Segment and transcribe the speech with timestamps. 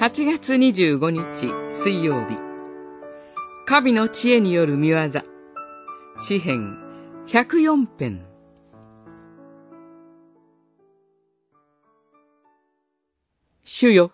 [0.00, 1.52] 8月25日
[1.84, 2.34] 水曜日
[3.66, 4.96] 神の知恵による見業
[6.26, 6.78] 詩編
[7.28, 8.24] 104編
[13.66, 14.12] 主よ、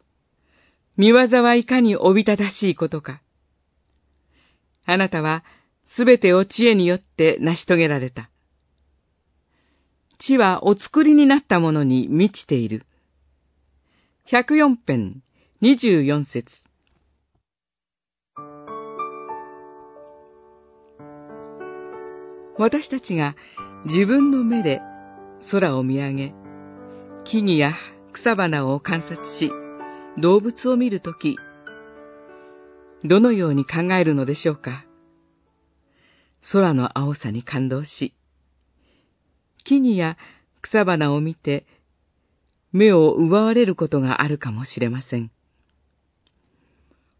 [0.96, 3.22] 見業はいかにおびただしいことか。
[4.86, 5.44] あなたは
[5.84, 8.28] すべてを知恵によって成し遂げられた。
[10.18, 12.86] 地はお作りになったものに満ちている。
[14.26, 15.22] 104編
[15.66, 16.62] 24節
[22.56, 23.34] 私たちが
[23.84, 24.80] 自分の目で
[25.50, 26.34] 空を見上げ、
[27.24, 27.74] 木々や
[28.12, 29.50] 草花を観察し、
[30.22, 31.36] 動物を見るとき、
[33.02, 34.86] どのように考えるのでしょうか？
[36.52, 38.14] 空の青さに感動し、
[39.64, 40.16] 木々や
[40.62, 41.66] 草花を見て、
[42.70, 45.32] 目を奪われることがあるかもしれません。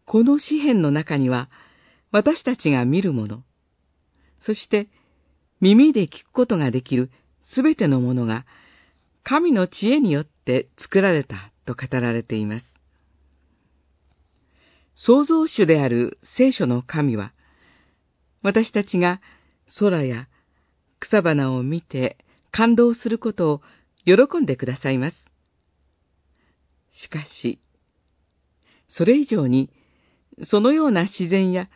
[0.07, 1.49] この詩篇の中には、
[2.11, 3.43] 私たちが見るもの、
[4.39, 4.87] そして
[5.59, 7.11] 耳で聞くことができる
[7.43, 8.45] すべてのものが、
[9.23, 12.65] 神の知恵によって作られたと語られています。
[14.95, 17.33] 創造主である聖書の神は、
[18.41, 19.19] 私たちが
[19.77, 20.29] 空や
[21.01, 22.17] 草花を見て
[22.51, 23.61] 感動することを
[24.05, 25.17] 喜んでくださいます。
[26.91, 27.59] しかし、
[28.87, 29.69] それ以上に、
[30.43, 31.69] そのような自然や、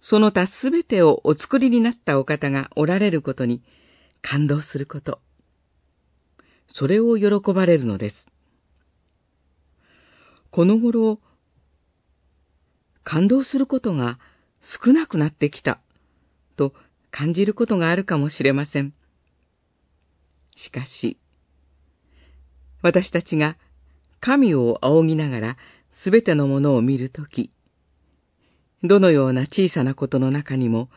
[0.00, 3.62] その他すべてをお作りになったお方がおられることに
[4.22, 5.20] 感動すること。
[6.68, 8.26] それを喜ばれるのです。
[10.50, 11.20] この頃、
[13.04, 14.18] 感動することが
[14.60, 15.80] 少なくなってきた、
[16.56, 16.74] と
[17.10, 18.94] 感じることがあるかもしれません。
[20.56, 21.18] しかし、
[22.82, 23.56] 私たちが
[24.20, 25.56] 神を仰ぎながら
[25.92, 27.50] すべてのものを見るとき、
[28.82, 30.88] どのような小さなことの中にも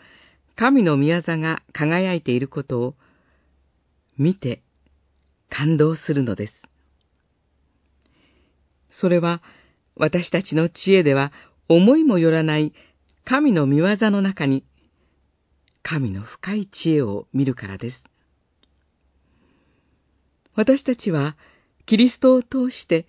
[0.55, 2.95] 神の宮座が輝いていることを
[4.17, 4.61] 見て
[5.49, 6.53] 感動するのです。
[8.89, 9.41] それは
[9.95, 11.31] 私たちの知恵では
[11.67, 12.73] 思いもよらない
[13.25, 14.63] 神の見業の中に
[15.81, 18.03] 神の深い知恵を見るからです。
[20.55, 21.35] 私たちは
[21.85, 23.07] キリストを通して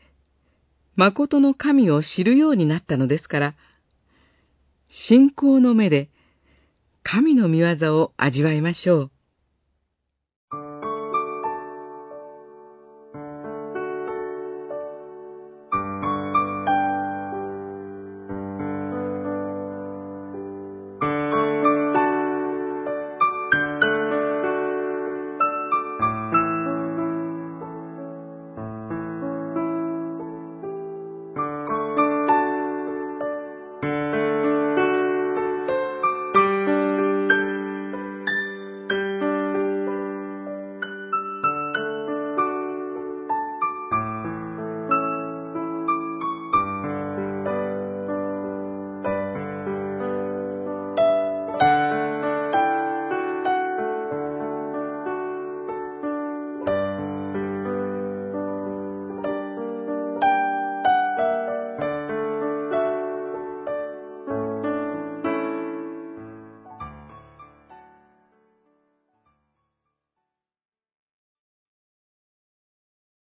[0.97, 3.55] 誠の神を知るようになったのですから、
[4.89, 6.09] 信仰の目で
[7.03, 9.11] 神の御業を味わいましょう。